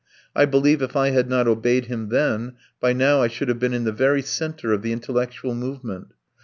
[0.35, 3.71] I believe if I had not obeyed him then, by now I should have been
[3.75, 6.15] in the very centre of the intellectual movement.